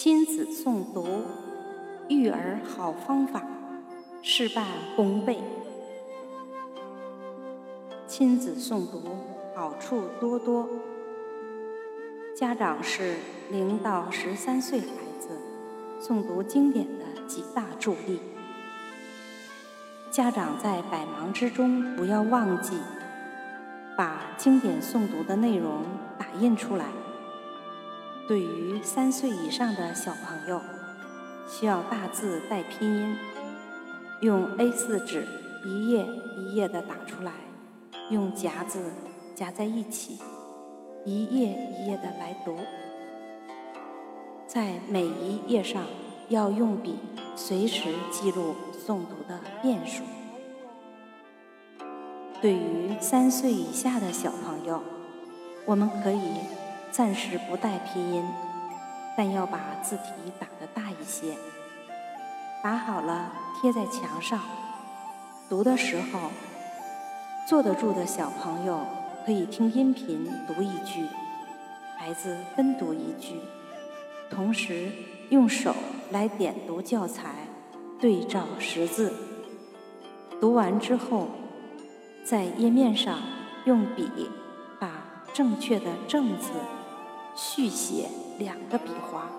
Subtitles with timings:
[0.00, 1.24] 亲子诵读，
[2.08, 3.42] 育儿好方法，
[4.22, 5.40] 事半功倍。
[8.06, 9.02] 亲子诵读
[9.56, 10.68] 好处多多，
[12.32, 13.16] 家长是
[13.50, 14.86] 零到十三岁孩
[15.18, 15.30] 子
[16.00, 18.20] 诵读经典的极大助力。
[20.12, 22.78] 家长在百忙之中不要忘记
[23.96, 25.82] 把经典诵读的内容
[26.16, 26.86] 打印出来。
[28.28, 30.60] 对于三岁以上的小朋友，
[31.48, 33.16] 需要大字带拼音，
[34.20, 35.26] 用 A4 纸
[35.64, 36.06] 一页
[36.36, 37.32] 一页的打出来，
[38.10, 38.92] 用夹子
[39.34, 40.18] 夹在一起，
[41.06, 42.58] 一页一页的来读。
[44.46, 45.86] 在每一页上
[46.28, 46.98] 要用笔
[47.34, 50.02] 随时记录诵读的遍数。
[52.42, 54.82] 对于三岁以下的小朋友，
[55.64, 56.67] 我们可以。
[56.90, 58.24] 暂时不带拼音，
[59.16, 61.34] 但要把字体打得大一些。
[62.62, 64.40] 打好了贴在墙上。
[65.48, 66.30] 读的时候，
[67.48, 68.80] 坐得住的小朋友
[69.24, 71.06] 可以听音频读一句，
[71.96, 73.40] 孩子分读一句，
[74.30, 74.90] 同时
[75.30, 75.74] 用手
[76.10, 77.30] 来点读教材，
[78.00, 79.12] 对照识字。
[80.40, 81.28] 读完之后，
[82.24, 83.18] 在页面上
[83.64, 84.08] 用笔
[84.78, 84.90] 把
[85.32, 86.50] 正确的“正”字。
[87.40, 89.30] 续写两个笔画。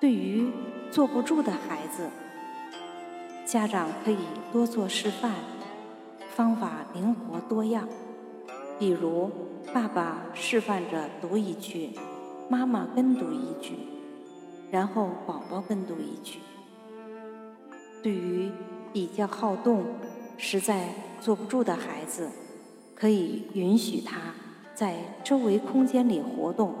[0.00, 0.50] 对于
[0.90, 2.10] 坐不住的孩子，
[3.46, 4.18] 家长可以
[4.52, 5.30] 多做示范，
[6.34, 7.88] 方法灵活多样。
[8.76, 9.30] 比如，
[9.72, 11.90] 爸爸示范着读一句，
[12.48, 13.76] 妈妈跟读一句，
[14.72, 16.40] 然后宝宝跟读一句。
[18.02, 18.50] 对于
[18.92, 19.84] 比较好动、
[20.36, 20.88] 实在
[21.20, 22.28] 坐不住的孩子，
[22.96, 24.18] 可以允许他。
[24.74, 26.74] 在周围空间里活动，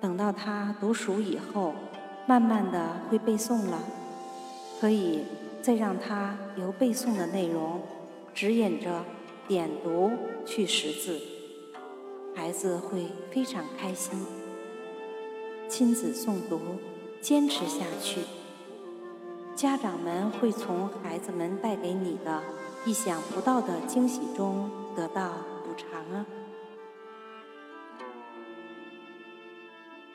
[0.00, 1.74] 等到他读熟以后，
[2.26, 3.78] 慢慢的会背诵了，
[4.80, 5.24] 可以
[5.62, 7.80] 再让他由背诵的内容
[8.34, 9.04] 指引着
[9.46, 10.10] 点读
[10.44, 11.20] 去识字，
[12.34, 14.26] 孩子会非常开心。
[15.68, 16.60] 亲子诵读，
[17.20, 18.22] 坚持下去，
[19.54, 22.42] 家长们会从孩子们带给你的
[22.84, 25.30] 意想不到的惊喜中得到
[25.64, 26.26] 补偿啊！